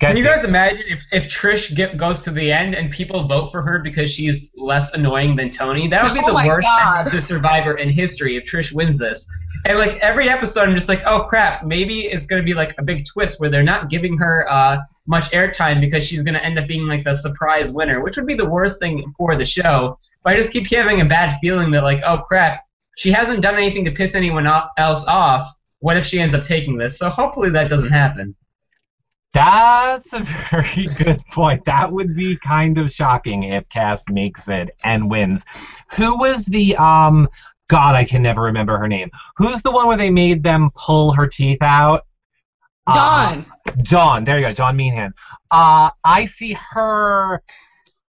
[0.00, 0.26] Can you Getsy.
[0.26, 3.78] guys imagine if, if Trish get, goes to the end and people vote for her
[3.78, 5.88] because she's less annoying than Tony?
[5.88, 7.04] That would be Oh the worst God.
[7.10, 9.24] to Survivor in history if Trish wins this.
[9.64, 12.82] And like every episode, I'm just like, oh crap, maybe it's gonna be like a
[12.82, 16.66] big twist where they're not giving her uh, much airtime because she's gonna end up
[16.66, 19.98] being like the surprise winner, which would be the worst thing for the show.
[20.22, 22.64] But I just keep having a bad feeling that like, oh crap,
[22.96, 25.50] she hasn't done anything to piss anyone else off.
[25.80, 26.98] What if she ends up taking this?
[26.98, 28.34] So hopefully that doesn't happen.
[29.34, 31.64] That's a very good point.
[31.64, 35.44] That would be kind of shocking if Cass makes it and wins.
[35.96, 37.28] Who was the um
[37.68, 39.10] God, I can never remember her name.
[39.36, 42.02] Who's the one where they made them pull her teeth out?
[42.86, 43.46] Uh, Dawn.
[43.82, 44.24] Dawn.
[44.24, 45.12] There you go, Dawn Meehan.
[45.50, 47.42] Uh I see her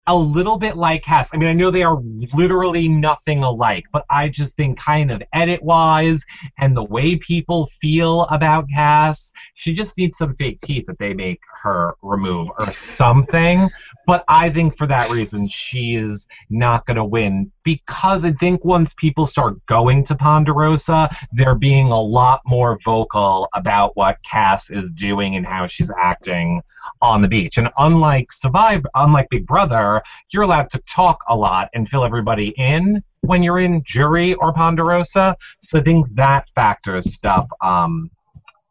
[0.08, 1.32] a little bit like Cass.
[1.34, 2.00] I mean, I know they are
[2.34, 6.24] literally nothing alike, but I just think kind of edit wise
[6.60, 11.14] and the way people feel about Cass, she just needs some fake teeth that they
[11.14, 13.70] make her remove or something.
[14.06, 18.94] But I think for that reason, she's not going to win because I think once
[18.94, 24.92] people start going to Ponderosa, they're being a lot more vocal about what Cass is
[24.92, 26.62] doing and how she's acting
[27.02, 27.58] on the beach.
[27.58, 29.95] And unlike Survivor, unlike Big Brother,
[30.32, 34.54] you're allowed to talk a lot and fill everybody in when you're in jury or
[34.54, 35.36] Ponderosa.
[35.62, 38.10] So I think that factors stuff um,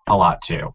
[0.09, 0.75] a lot too.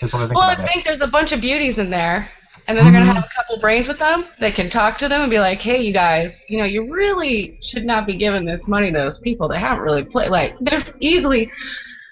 [0.00, 0.66] What I think Well, it.
[0.72, 2.30] think there's a bunch of beauties in there.
[2.68, 3.06] And then they're Mhm.
[3.06, 4.24] gonna have a couple brains with them.
[4.40, 7.58] They can talk to them and be like, "Hey, you guys, you know, you really
[7.62, 10.30] should not be giving this money to those people that haven't really played.
[10.30, 11.48] Like, they're easily,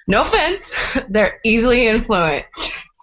[0.07, 0.63] no offense,
[1.09, 2.47] they're easily influenced.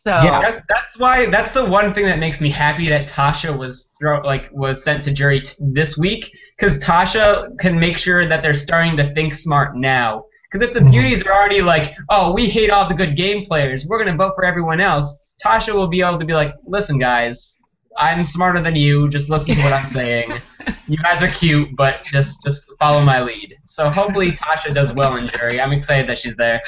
[0.04, 0.42] So Yeah.
[0.42, 1.28] That, that's why.
[1.30, 5.04] That's the one thing that makes me happy that Tasha was throw, like was sent
[5.04, 9.34] to jury t- this week because Tasha can make sure that they're starting to think
[9.36, 10.24] smart now.
[10.52, 10.92] Because if the Mhm.
[10.92, 14.34] beauties are already like, oh, we hate all the good game players, we're gonna vote
[14.36, 15.34] for everyone else.
[15.46, 17.58] Tasha will be able to be like, listen, guys,
[17.98, 19.08] I'm smarter than you.
[19.10, 20.42] Just listen to what I'm saying.
[20.88, 23.56] You guys are cute, but just just follow my lead.
[23.66, 25.62] So hopefully Tasha does well in jury.
[25.62, 26.62] I'm excited that she's there.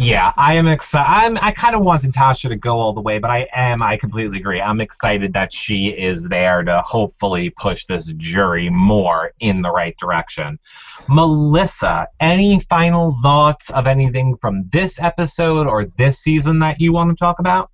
[0.00, 1.10] Yeah, I am excited.
[1.10, 3.82] I'm, I kind of wanted Tasha to go all the way, but I am.
[3.82, 4.60] I completely agree.
[4.60, 9.96] I'm excited that she is there to hopefully push this jury more in the right
[9.98, 10.60] direction.
[11.08, 17.10] Melissa, any final thoughts of anything from this episode or this season that you want
[17.10, 17.68] to talk about?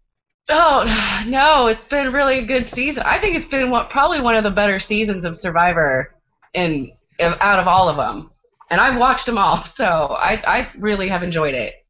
[0.48, 0.84] Oh
[1.26, 3.02] no, it's been really a good season.
[3.04, 6.14] I think it's been probably one of the better seasons of Survivor
[6.54, 8.30] in out of all of them.
[8.70, 11.83] And I've watched them all, so I I really have enjoyed it.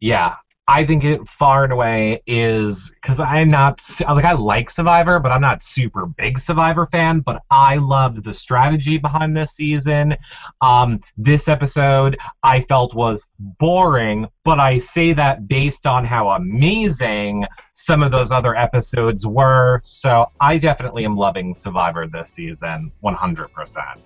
[0.00, 0.36] Yeah,
[0.70, 5.32] I think it far and away is because I'm not like I like Survivor, but
[5.32, 7.20] I'm not super big Survivor fan.
[7.20, 10.14] But I loved the strategy behind this season.
[10.60, 17.46] Um, this episode I felt was boring, but I say that based on how amazing
[17.72, 19.80] some of those other episodes were.
[19.84, 24.00] So I definitely am loving Survivor this season, 100%.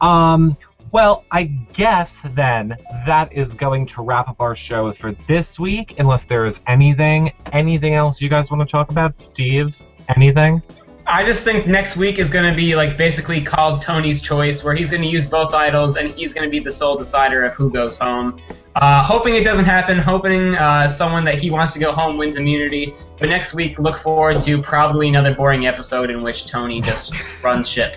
[0.00, 0.56] Um,
[0.92, 2.76] well, I guess then
[3.06, 5.98] that is going to wrap up our show for this week.
[5.98, 9.74] Unless there's anything, anything else you guys want to talk about, Steve?
[10.14, 10.62] Anything?
[11.06, 14.74] I just think next week is going to be like basically called Tony's Choice, where
[14.74, 17.54] he's going to use both idols and he's going to be the sole decider of
[17.54, 18.38] who goes home.
[18.76, 19.98] Uh, hoping it doesn't happen.
[19.98, 22.94] Hoping uh, someone that he wants to go home wins immunity.
[23.18, 27.68] But next week, look forward to probably another boring episode in which Tony just runs
[27.68, 27.96] ship.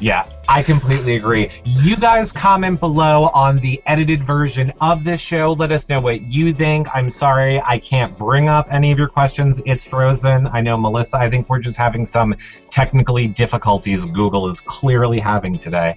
[0.00, 1.50] Yeah, I completely agree.
[1.64, 5.52] You guys comment below on the edited version of this show.
[5.52, 6.88] Let us know what you think.
[6.94, 9.60] I'm sorry I can't bring up any of your questions.
[9.66, 10.46] It's frozen.
[10.46, 12.34] I know, Melissa, I think we're just having some
[12.70, 15.96] technically difficulties Google is clearly having today.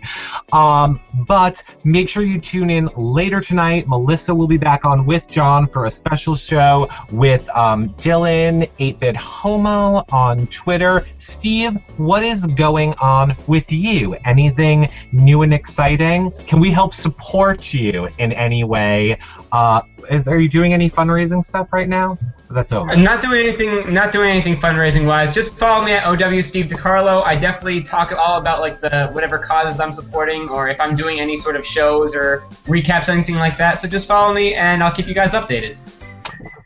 [0.51, 3.87] Um, but make sure you tune in later tonight.
[3.87, 9.15] Melissa will be back on with Jon for a special show with um, Dylan, 8-Bit
[9.15, 11.05] Homo on Twitter.
[11.15, 14.15] Steve, what is going on with you?
[14.41, 16.31] Anything new and exciting?
[16.47, 19.19] Can we help support you in any way?
[19.51, 19.81] Uh,
[20.25, 22.17] are you doing any fundraising stuff right now?
[22.49, 22.95] That's over.
[22.95, 23.93] Not doing anything.
[23.93, 25.31] Not doing anything fundraising wise.
[25.31, 27.23] Just follow me at OW Steve DiCarlo.
[27.23, 31.19] I definitely talk all about like the whatever causes I'm supporting, or if I'm doing
[31.19, 33.77] any sort of shows or recaps, anything like that.
[33.77, 35.77] So just follow me, and I'll keep you guys updated.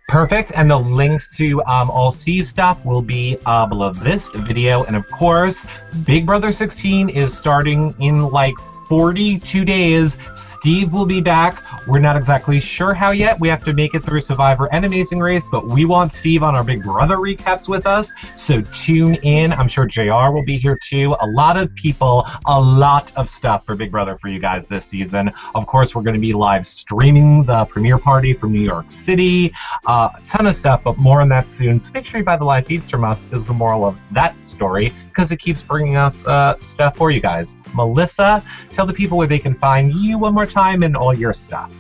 [0.08, 0.52] Perfect.
[0.56, 4.84] And the links to um, all Steve stuff will be uh, below this video.
[4.84, 5.66] And of course,
[6.06, 8.54] Big Brother 16 is starting in like
[8.88, 10.18] 42 days.
[10.34, 11.62] Steve will be back.
[11.88, 13.40] We're not exactly sure how yet.
[13.40, 16.56] We have to make it through Survivor and Amazing Race, but we want Steve on
[16.56, 18.14] our Big Brother recaps with us.
[18.36, 19.54] So tune in.
[19.54, 21.16] I'm sure JR will be here too.
[21.22, 24.86] A lot of people, a lot of stuff for Big Brother for you guys this
[24.86, 25.32] season.
[25.54, 29.54] Of course, we're going to be live streaming the premiere party from New York City.
[29.86, 31.78] Uh, a ton of stuff, but more on that soon.
[31.78, 34.42] So make sure you buy the live feeds from us, is the moral of that
[34.42, 37.58] story, because it keeps bringing us uh, stuff for you guys.
[37.74, 41.34] Melissa, tell the people where they can find you one more time and all your
[41.34, 41.72] stuff.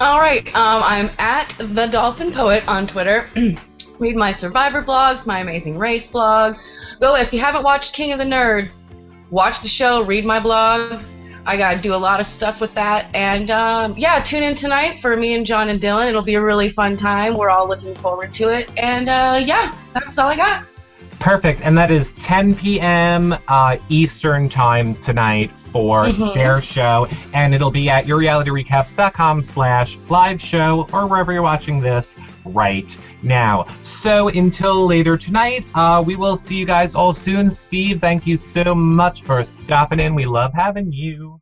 [0.00, 3.28] All right, um, I'm at the Dolphin Poet on Twitter.
[3.98, 6.56] Read my Survivor blogs, my Amazing Race blogs.
[7.00, 8.70] Go if you haven't watched King of the Nerds,
[9.30, 11.06] watch the show, read my blogs.
[11.46, 15.00] I gotta do a lot of stuff with that, and um, yeah, tune in tonight
[15.02, 16.08] for me and Jon and Dylan.
[16.08, 17.36] It'll be a really fun time.
[17.36, 20.69] We're all looking forward to it, and uh, yeah, that's all I got.
[21.20, 21.60] Perfect.
[21.62, 23.36] And that is 10 p.m.
[23.46, 26.34] Uh, Eastern time tonight for Mhm.
[26.34, 27.06] their show.
[27.34, 33.66] And it'll be at yourrealityrecaps.com slash live show or wherever you're watching this right now.
[33.82, 37.50] So until later tonight, uh, we will see you guys all soon.
[37.50, 40.14] Steve, thank you so much for stopping in.
[40.14, 41.39] We love having you.